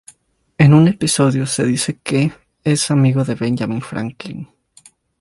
[0.57, 2.31] En un episodio se dice que
[2.63, 4.47] es amigo de Benjamín Franklin.